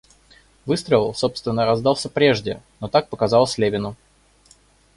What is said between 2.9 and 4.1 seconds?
показалось Левину.